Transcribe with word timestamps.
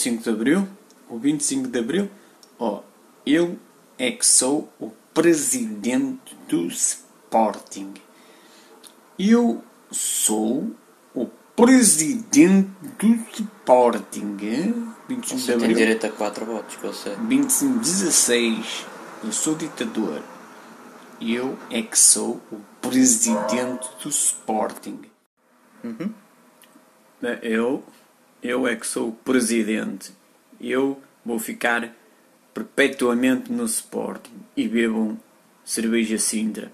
o 0.00 0.02
25 0.02 0.22
de 0.22 0.30
Abril, 0.30 0.68
o 1.10 1.18
25 1.18 1.68
de 1.68 1.78
Abril, 1.78 2.10
ó, 2.58 2.80
eu 3.26 3.58
é 3.98 4.10
que 4.10 4.24
sou 4.24 4.72
o 4.80 4.90
presidente 5.12 6.34
do 6.48 6.66
Sporting. 6.66 7.92
Eu 9.18 9.62
sou 9.90 10.70
o 11.14 11.26
presidente 11.54 12.70
do 12.98 13.14
Sporting. 13.34 14.36
25 15.06 15.38
Você 15.38 15.38
de 15.38 15.46
tem 15.46 15.54
Abril. 15.56 15.76
direito 15.76 16.06
a 16.06 16.10
4 16.10 16.46
votos, 16.46 16.76
que 16.76 16.84
eu 16.84 16.94
sei. 16.94 17.16
25 17.16 17.78
16. 17.78 18.86
Eu 19.22 19.32
sou 19.32 19.54
ditador. 19.54 20.22
Eu 21.20 21.58
é 21.70 21.82
que 21.82 21.98
sou 21.98 22.40
o 22.50 22.60
presidente 22.80 23.86
do 24.02 24.08
Sporting. 24.08 25.00
Eu, 27.42 27.84
eu 28.42 28.66
é 28.66 28.76
que 28.76 28.86
sou 28.86 29.08
o 29.08 29.12
presidente. 29.12 30.12
Eu 30.60 31.00
vou 31.24 31.38
ficar 31.38 31.90
perpetuamente 32.54 33.52
no 33.52 33.64
Sporting 33.64 34.32
e 34.56 34.66
bebam 34.66 35.18
cerveja 35.64 36.18
Sintra. 36.18 36.72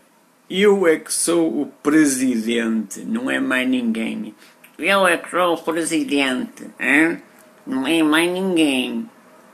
Eu 0.49 0.87
é 0.87 0.97
que 0.97 1.13
sou 1.13 1.61
o 1.61 1.67
presidente, 1.67 3.01
não 3.01 3.31
é 3.31 3.41
mais 3.41 3.69
ninguém. 3.69 4.35
Eu 4.79 5.07
é 5.07 5.17
que 5.17 5.31
sou 5.31 5.55
o 5.55 5.63
presidente, 5.63 6.71
hein? 6.79 7.21
não 7.67 7.87
é 7.87 8.03
mais 8.03 8.31
ninguém. 8.31 9.11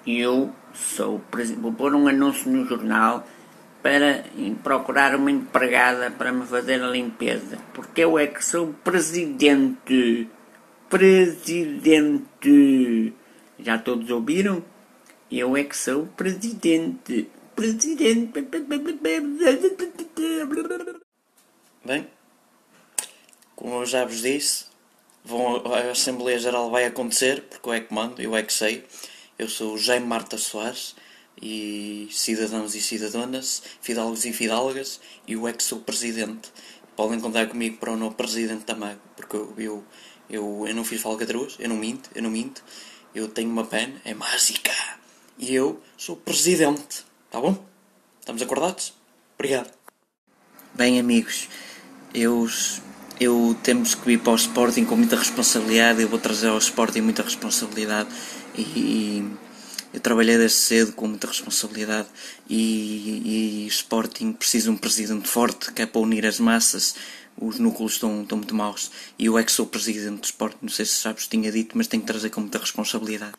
Eu 0.07 0.53
sou 0.75 1.17
o 1.17 1.21
presidente. 1.21 1.63
Vou 1.63 1.73
pôr 1.73 1.95
um 1.95 2.09
anúncio 2.09 2.51
no 2.51 2.67
jornal 2.67 3.27
para 3.83 4.25
procurar 4.63 5.17
uma 5.17 5.31
empregada 5.31 6.11
para 6.11 6.31
me 6.31 6.45
fazer 6.45 6.83
a 6.83 6.89
limpeza. 6.89 7.59
Porque 7.73 8.03
eu 8.03 8.19
é 8.19 8.27
que 8.27 8.45
sou 8.45 8.67
o 8.67 8.75
presidente. 8.75 10.29
Presidente. 10.93 12.53
Já 13.59 13.79
todos 13.79 14.11
ouviram? 14.11 14.63
Eu 15.31 15.57
é 15.57 15.65
que 15.65 15.75
sou 15.75 16.07
presidente. 16.09 17.31
Presidente. 17.57 18.47
Bem, 21.83 22.07
como 23.57 23.77
eu 23.77 23.87
já 23.87 24.05
vos 24.05 24.21
disse, 24.21 24.67
vão, 25.25 25.63
a 25.73 25.93
Assembleia 25.93 26.39
Geral 26.39 26.71
vai 26.71 26.85
acontecer, 26.85 27.41
porque 27.41 27.67
eu 27.67 27.73
é 27.73 27.81
que 27.81 27.95
mando, 27.95 28.21
eu 28.21 28.37
é 28.37 28.43
que 28.43 28.53
sei. 28.53 28.85
Eu 29.39 29.49
sou 29.49 29.73
o 29.73 29.79
Jaime 29.79 30.07
Marta 30.07 30.37
Soares, 30.37 30.95
e 31.41 32.07
cidadãos 32.11 32.75
e 32.75 32.83
cidadãs, 32.83 33.63
fidalgos 33.81 34.27
e 34.27 34.33
fidalgas, 34.35 35.01
e 35.27 35.33
eu 35.33 35.49
é 35.49 35.55
que 35.55 35.63
sou 35.63 35.79
o 35.79 35.83
presidente. 35.83 36.53
Podem 36.95 37.19
contar 37.19 37.47
comigo 37.49 37.79
para 37.79 37.93
o 37.93 37.97
novo 37.97 38.15
presidente 38.15 38.67
da 38.67 38.75
MAG, 38.75 38.99
porque 39.17 39.37
eu, 39.37 39.55
eu, 39.57 39.85
eu, 40.33 40.65
eu 40.67 40.75
não 40.75 40.83
fiz 40.83 41.01
falcatruas, 41.03 41.57
eu 41.59 41.69
não 41.69 41.77
minto, 41.77 42.11
eu 42.15 42.23
não 42.23 42.31
minto. 42.31 42.65
Eu 43.15 43.29
tenho 43.29 43.51
uma 43.51 43.67
pena, 43.67 44.01
é 44.03 44.15
mágica. 44.15 44.73
E 45.39 45.55
eu 45.55 45.81
sou 45.99 46.17
presidente, 46.17 47.05
tá 47.31 47.39
bom? 47.39 47.63
Estamos 48.19 48.41
acordados? 48.41 48.95
Obrigado. 49.35 49.71
Bem, 50.75 50.99
amigos, 50.99 51.49
eu, 52.15 52.49
eu 53.21 53.55
temos 53.63 53.95
que 53.95 54.13
ir 54.13 54.19
para 54.19 54.33
o 54.33 54.37
Sporting 54.37 54.87
com 54.87 54.97
muita 54.97 55.17
responsabilidade. 55.17 56.01
Eu 56.01 56.09
vou 56.09 56.19
trazer 56.19 56.49
ao 56.49 56.59
Sporting 56.59 57.03
muita 57.03 57.23
responsabilidade 57.23 58.09
e, 58.57 58.63
e 58.63 59.31
eu 59.93 60.01
trabalhei 60.01 60.39
desde 60.39 60.57
cedo 60.57 60.93
com 60.93 61.07
muita 61.09 61.27
responsabilidade. 61.27 62.09
E, 62.49 63.65
e 63.65 63.67
Sporting 63.67 64.33
precisa 64.33 64.71
de 64.71 64.71
um 64.71 64.79
presidente 64.79 65.29
forte 65.29 65.73
que 65.73 65.83
é 65.83 65.87
para 65.87 66.01
unir 66.01 66.25
as 66.25 66.41
massas. 66.41 66.95
Os 67.41 67.59
núcleos 67.59 67.95
estão, 67.95 68.23
estão 68.23 68.39
muito 68.39 68.55
maus. 68.55 68.91
E 69.19 69.27
eu 69.27 69.39
é 69.39 69.45
que 69.45 69.53
sou 69.53 69.67
presidente 69.67 70.21
do 70.21 70.25
Sporting. 70.25 70.59
Não 70.63 70.69
sei 70.69 70.85
se 70.85 70.95
sabes, 70.95 71.27
tinha 71.27 71.51
dito, 71.51 71.77
mas 71.77 71.87
tenho 71.87 72.03
que 72.03 72.07
trazer 72.07 72.31
com 72.31 72.41
muita 72.41 72.59
responsabilidade. 72.59 73.35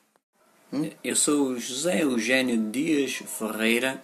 Eu 1.04 1.16
sou 1.16 1.50
o 1.50 1.60
José 1.60 2.02
Eugênio 2.02 2.72
Dias 2.72 3.22
Ferreira. 3.28 4.04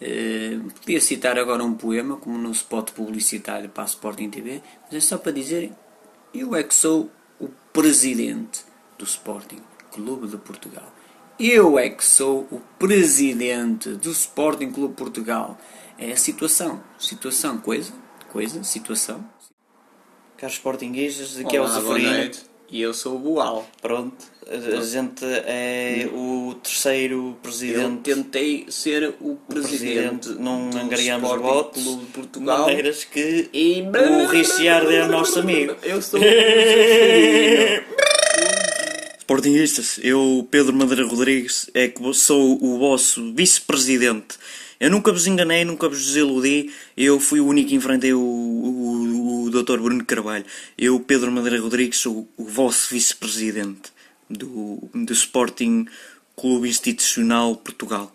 Eh, 0.00 0.58
podia 0.80 1.00
citar 1.00 1.38
agora 1.38 1.62
um 1.62 1.74
poema, 1.74 2.16
como 2.16 2.38
no 2.38 2.50
spot 2.52 2.92
publicitário 2.92 3.68
para 3.68 3.82
a 3.82 3.86
Sporting 3.86 4.30
TV, 4.30 4.62
mas 4.84 4.94
é 4.94 5.00
só 5.00 5.18
para 5.18 5.32
dizer: 5.32 5.72
eu 6.34 6.54
é 6.54 6.62
que 6.62 6.74
sou 6.74 7.10
o 7.38 7.48
presidente 7.72 8.64
do 8.98 9.04
Sporting 9.04 9.60
Clube 9.92 10.28
de 10.28 10.38
Portugal. 10.38 10.92
Eu 11.38 11.78
é 11.78 11.90
que 11.90 12.04
sou 12.04 12.48
o 12.50 12.62
presidente 12.78 13.90
do 13.90 14.10
Sporting 14.10 14.70
Clube 14.70 14.94
de 14.94 14.98
Portugal. 14.98 15.58
É 15.98 16.12
a 16.12 16.16
situação. 16.16 16.82
Situação, 16.98 17.58
coisa, 17.58 17.92
coisa, 18.36 18.62
situação. 18.62 19.24
Caros 20.36 20.56
Sportinguistas, 20.56 21.38
aqui 21.38 21.56
é 21.56 21.60
o 21.60 21.64
Olá, 21.64 21.80
boa 21.80 21.94
Zeferino. 21.94 22.18
noite. 22.18 22.40
E 22.70 22.82
eu 22.82 22.92
sou 22.92 23.16
o 23.16 23.18
Boal. 23.18 23.66
Pronto, 23.80 24.14
a, 24.46 24.82
gente 24.84 25.24
é 25.24 26.06
o 26.12 26.54
terceiro 26.62 27.28
Eu 27.28 27.34
presidente. 27.42 28.02
tentei 28.02 28.66
ser 28.68 29.14
o 29.22 29.36
presidente. 29.48 30.28
não 30.30 30.68
angariamos 30.74 31.30
votos, 31.40 31.82
Clube 31.82 32.04
de 32.04 32.12
Portugal. 32.12 32.60
maneiras 32.66 33.04
que 33.04 33.48
E... 33.54 33.82
o 33.82 34.26
Ricciardo 34.26 34.90
é 34.90 35.06
nosso 35.08 35.38
amigo. 35.38 35.74
Eu 35.82 36.02
sou 36.02 36.20
o. 36.20 36.24
Sportingistas, 39.20 39.98
eu, 40.02 40.46
Pedro 40.50 40.74
Madeira 40.74 41.06
Rodrigues, 41.06 41.70
é 41.72 41.88
que 41.88 42.02
sou 42.12 42.62
o 42.62 42.78
vosso 42.78 43.32
vice-presidente. 43.32 44.36
Eu 44.78 44.90
nunca 44.90 45.12
vos 45.12 45.26
enganei, 45.26 45.64
nunca 45.64 45.88
vos 45.88 46.04
desiludi. 46.04 46.72
Eu 46.96 47.18
fui 47.18 47.40
o 47.40 47.46
único 47.46 47.70
que 47.70 47.74
enfrentei 47.74 48.12
o, 48.12 48.20
o, 48.20 49.44
o 49.44 49.50
Dr. 49.50 49.78
Bruno 49.78 50.04
Carvalho. 50.04 50.44
Eu, 50.76 51.00
Pedro 51.00 51.32
Madeira 51.32 51.60
Rodrigues, 51.60 51.98
sou 51.98 52.28
o 52.36 52.44
vosso 52.44 52.92
vice-presidente 52.92 53.92
do, 54.28 54.88
do 54.92 55.12
Sporting 55.12 55.86
Clube 56.36 56.68
Institucional 56.68 57.56
Portugal. 57.56 58.12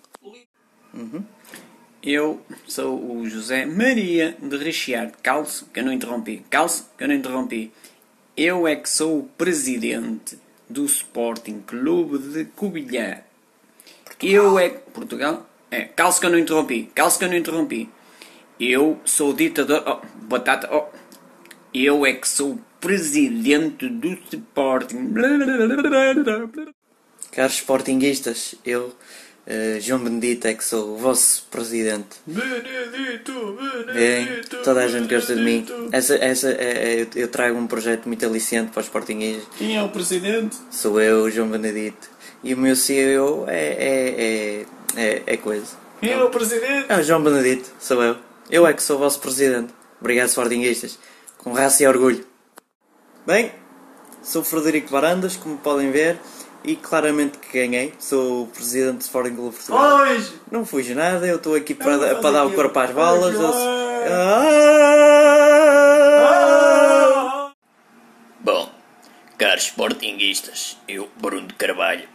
Eu 2.03 2.41
sou 2.67 3.17
o 3.17 3.29
José 3.29 3.65
Maria 3.65 4.37
de 4.41 4.57
Rechiar. 4.57 5.11
Calço, 5.23 5.67
que 5.73 5.79
eu 5.79 5.85
não 5.85 5.93
interrompi. 5.93 6.43
Calço, 6.49 6.89
que 6.97 7.03
eu 7.03 7.07
não 7.07 7.15
interrompi. 7.15 7.71
Eu 8.35 8.67
é 8.67 8.75
que 8.75 8.89
sou 8.89 9.19
o 9.19 9.23
presidente 9.23 10.37
do 10.69 10.85
Sporting 10.85 11.61
Clube 11.61 12.17
de 12.17 12.45
Covilhã. 12.45 13.19
Eu 14.21 14.57
é 14.57 14.69
que... 14.69 14.91
Portugal? 14.91 15.47
É, 15.71 15.81
calço 15.85 16.19
que 16.19 16.25
eu 16.25 16.29
não 16.29 16.37
interrompi. 16.37 16.91
Calço 16.93 17.17
que 17.17 17.25
eu 17.25 17.29
não 17.29 17.37
interrompi. 17.37 17.89
Eu 18.59 18.99
sou 19.05 19.31
o 19.31 19.33
ditador... 19.33 19.83
Oh, 19.87 20.05
batata... 20.25 20.69
Oh. 20.71 20.85
Eu 21.73 22.05
é 22.05 22.11
que 22.13 22.27
sou 22.27 22.51
o 22.51 22.61
presidente 22.81 23.87
do 23.87 24.09
Sporting. 24.31 25.13
Caros 27.31 27.53
Sportinguistas, 27.53 28.55
eu, 28.65 28.93
eh, 29.47 29.77
João 29.79 30.03
Benedito, 30.03 30.47
é 30.47 30.53
que 30.53 30.65
sou 30.65 30.95
o 30.95 30.97
vosso 30.97 31.47
presidente. 31.49 32.17
Benedito, 32.27 33.57
Bem, 33.85 34.25
Benedito, 34.25 34.57
toda 34.63 34.83
a 34.83 34.87
gente 34.89 35.07
gosta 35.07 35.33
de 35.33 35.41
mim. 35.41 35.65
Essa, 35.93 36.15
essa, 36.15 36.51
é, 36.51 37.01
é- 37.03 37.07
eu- 37.15 37.29
trago 37.29 37.57
um 37.57 37.67
projeto 37.67 38.05
muito 38.07 38.25
aliciante 38.25 38.71
para 38.71 38.81
os 38.81 38.87
Sportinguistas. 38.87 39.47
Quem 39.57 39.77
é 39.77 39.81
o 39.81 39.87
presidente? 39.87 40.57
Sou 40.69 40.99
eu, 40.99 41.31
João 41.31 41.47
Benedito. 41.47 42.09
E 42.43 42.53
o 42.53 42.57
meu 42.57 42.75
CEO 42.75 43.45
é, 43.47 43.75
é, 43.79 44.65
é, 44.95 45.23
é, 45.25 45.37
coisa. 45.37 45.75
É 46.01 46.17
o 46.17 46.29
presidente? 46.29 46.85
É 46.89 46.97
o 46.97 47.03
João 47.03 47.21
Benedito, 47.23 47.69
sou 47.79 48.01
eu. 48.03 48.17
Eu 48.49 48.65
é 48.67 48.73
que 48.73 48.81
sou 48.83 48.95
o 48.97 48.99
vosso 48.99 49.19
presidente. 49.19 49.73
Obrigado, 49.99 50.27
Sportinguistas. 50.29 50.97
Com 51.37 51.53
raça 51.53 51.83
e 51.83 51.87
orgulho. 51.87 52.25
Bem, 53.25 53.51
sou 54.23 54.41
o 54.41 54.45
Frederico 54.45 54.89
Varandas, 54.89 55.35
como 55.37 55.57
podem 55.57 55.91
ver, 55.91 56.17
e 56.63 56.75
claramente 56.75 57.37
que 57.37 57.53
ganhei. 57.59 57.93
Sou 57.99 58.43
o 58.43 58.47
presidente 58.47 58.97
do 58.97 59.01
Sporting 59.01 59.35
Clube 59.35 59.51
de 59.51 59.55
Portugal. 59.57 59.97
Hoje! 60.01 60.33
Não 60.51 60.65
fujo 60.65 60.93
nada, 60.95 61.25
eu 61.27 61.37
estou 61.37 61.55
aqui 61.55 61.73
para, 61.75 61.93
Eu 61.93 62.19
para 62.19 62.31
dar 62.31 62.45
o 62.45 62.53
corpo 62.53 62.79
às 62.79 62.91
balas. 62.91 63.35
Ai, 63.35 63.41
eu- 63.41 64.11
Ah! 66.23 67.51
Bom, 68.39 68.71
caros 69.37 69.63
sportinguistas, 69.65 70.77
eu, 70.87 71.07
Bruno 71.17 71.47
de 71.47 71.53
Carvalho, 71.53 72.07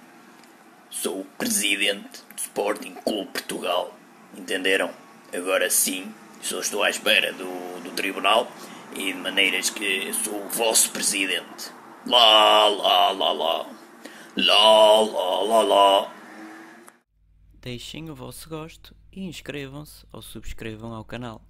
sou 1.02 1.20
o 1.20 1.25
presidente 1.25 2.22
do 2.34 2.38
Sporting 2.38 2.94
Clube 3.04 3.31
Portugal. 3.31 3.94
Entenderam? 4.37 4.90
Agora 5.32 5.69
sim, 5.69 6.12
só 6.40 6.60
estou 6.60 6.82
à 6.82 6.88
espera 6.88 7.32
do, 7.34 7.82
do 7.82 7.90
tribunal 7.90 8.50
e 8.94 9.12
de 9.12 9.19
maneiras 9.19 9.69
que 9.69 10.10
sou 10.14 10.46
o 10.46 10.48
vosso 10.48 10.90
presidente. 10.93 11.70
Lá, 12.06 12.69
lá, 12.69 13.10
lá, 13.10 13.32
lá. 13.32 13.66
Lá, 14.37 15.00
lá, 15.00 15.40
lá, 15.43 15.62
lá. 15.62 16.14
Deixem 17.60 18.08
o 18.10 18.14
vosso 18.14 18.48
gosto 18.48 18.94
e 19.12 19.25
inscrevam-se 19.25 20.06
ou 20.12 20.22
subscrevam 20.22 20.94
ao 20.94 21.04
canal. 21.04 21.43